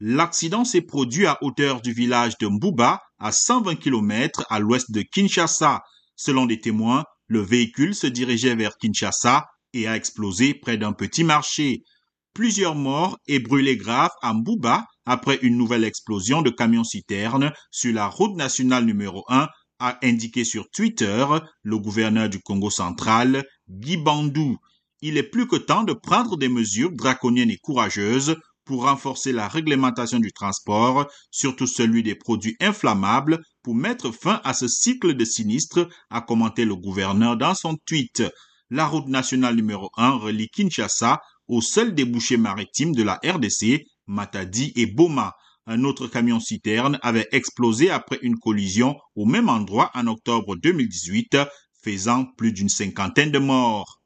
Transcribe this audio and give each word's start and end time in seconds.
L'accident 0.00 0.66
s'est 0.66 0.82
produit 0.82 1.26
à 1.26 1.38
hauteur 1.42 1.80
du 1.80 1.92
village 1.92 2.36
de 2.38 2.48
Mbuba, 2.48 3.00
à 3.18 3.32
120 3.32 3.76
km 3.76 4.44
à 4.50 4.58
l'ouest 4.58 4.90
de 4.90 5.00
Kinshasa. 5.00 5.80
Selon 6.16 6.44
des 6.44 6.60
témoins, 6.60 7.04
le 7.28 7.40
véhicule 7.40 7.94
se 7.94 8.06
dirigeait 8.06 8.54
vers 8.54 8.76
Kinshasa 8.76 9.46
et 9.72 9.86
a 9.88 9.96
explosé 9.96 10.52
près 10.52 10.76
d'un 10.76 10.92
petit 10.92 11.24
marché. 11.24 11.82
Plusieurs 12.34 12.74
morts 12.74 13.16
et 13.26 13.38
brûlés 13.38 13.78
graves 13.78 14.10
à 14.20 14.34
Mbuba 14.34 14.84
après 15.06 15.38
une 15.40 15.56
nouvelle 15.56 15.84
explosion 15.84 16.42
de 16.42 16.50
camions-citernes 16.50 17.52
sur 17.70 17.94
la 17.94 18.06
route 18.06 18.36
nationale 18.36 18.84
numéro 18.84 19.24
1 19.28 19.48
a 19.78 19.98
indiqué 20.02 20.44
sur 20.44 20.68
Twitter 20.70 21.26
le 21.62 21.78
gouverneur 21.78 22.28
du 22.28 22.40
Congo 22.40 22.68
central, 22.68 23.44
Guy 23.70 23.96
Bandou. 23.96 24.58
Il 25.00 25.16
est 25.16 25.30
plus 25.30 25.46
que 25.46 25.56
temps 25.56 25.84
de 25.84 25.94
prendre 25.94 26.36
des 26.36 26.48
mesures 26.50 26.92
draconiennes 26.92 27.50
et 27.50 27.58
courageuses 27.58 28.36
pour 28.66 28.82
renforcer 28.82 29.32
la 29.32 29.48
réglementation 29.48 30.18
du 30.18 30.32
transport, 30.32 31.06
surtout 31.30 31.66
celui 31.66 32.02
des 32.02 32.16
produits 32.16 32.56
inflammables, 32.60 33.38
pour 33.62 33.74
mettre 33.74 34.10
fin 34.10 34.40
à 34.44 34.52
ce 34.52 34.68
cycle 34.68 35.14
de 35.14 35.24
sinistres, 35.24 35.88
a 36.10 36.20
commenté 36.20 36.64
le 36.64 36.76
gouverneur 36.76 37.36
dans 37.36 37.54
son 37.54 37.76
tweet. 37.86 38.22
La 38.68 38.86
route 38.86 39.06
nationale 39.06 39.54
numéro 39.54 39.90
1 39.96 40.10
relie 40.18 40.48
Kinshasa 40.48 41.20
au 41.46 41.60
seul 41.60 41.94
débouché 41.94 42.36
maritime 42.36 42.92
de 42.92 43.04
la 43.04 43.20
RDC, 43.24 43.84
Matadi 44.08 44.72
et 44.74 44.86
Boma. 44.86 45.32
Un 45.66 45.84
autre 45.84 46.08
camion-citerne 46.08 46.98
avait 47.02 47.28
explosé 47.30 47.90
après 47.90 48.18
une 48.22 48.38
collision 48.38 48.96
au 49.14 49.24
même 49.24 49.48
endroit 49.48 49.90
en 49.94 50.08
octobre 50.08 50.56
2018, 50.56 51.38
faisant 51.84 52.24
plus 52.36 52.52
d'une 52.52 52.68
cinquantaine 52.68 53.30
de 53.30 53.38
morts. 53.38 53.94